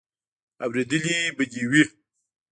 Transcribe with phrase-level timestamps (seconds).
[0.65, 1.83] اورېدلې به دې وي.